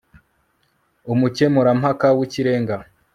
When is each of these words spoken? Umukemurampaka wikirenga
Umukemurampaka 1.13 2.07
wikirenga 2.17 2.75